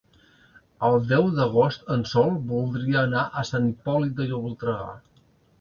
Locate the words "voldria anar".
2.53-3.29